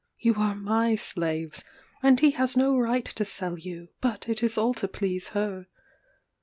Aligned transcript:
You 0.17 0.33
are 0.39 0.55
my 0.55 0.95
slaves, 0.95 1.63
and 2.01 2.19
he 2.19 2.31
has 2.31 2.57
no 2.57 2.75
right 2.75 3.05
to 3.05 3.23
sell 3.23 3.55
you; 3.59 3.89
but 4.01 4.27
it 4.27 4.41
is 4.41 4.57
all 4.57 4.73
to 4.73 4.87
please 4.87 5.27
her." 5.37 5.67